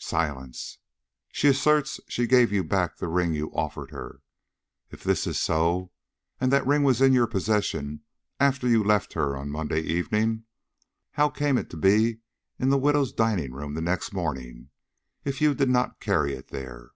Silence. 0.00 0.78
"She 1.30 1.46
asserts 1.46 2.00
she 2.08 2.26
gave 2.26 2.50
you 2.50 2.64
back 2.64 2.96
the 2.96 3.06
ring 3.06 3.34
you 3.34 3.52
offered 3.54 3.92
her. 3.92 4.20
If 4.90 5.04
this 5.04 5.28
is 5.28 5.38
so, 5.38 5.92
and 6.40 6.50
that 6.52 6.66
ring 6.66 6.82
was 6.82 7.00
in 7.00 7.12
your 7.12 7.28
possession 7.28 8.02
after 8.40 8.66
you 8.66 8.82
left 8.82 9.12
her 9.12 9.36
on 9.36 9.50
Monday 9.50 9.82
evening, 9.82 10.42
how 11.12 11.28
came 11.30 11.56
it 11.56 11.70
to 11.70 11.76
be 11.76 12.18
in 12.58 12.70
the 12.70 12.76
widow's 12.78 13.12
dining 13.12 13.52
room 13.52 13.74
the 13.74 13.80
next 13.80 14.12
morning, 14.12 14.70
if 15.24 15.40
you 15.40 15.54
did 15.54 15.70
not 15.70 16.00
carry 16.00 16.32
it 16.34 16.48
there?" 16.48 16.90